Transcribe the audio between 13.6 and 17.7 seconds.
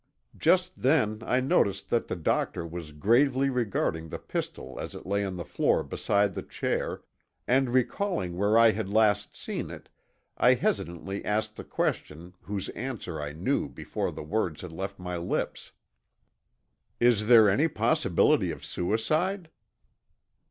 before the words had left my lips. "Is there any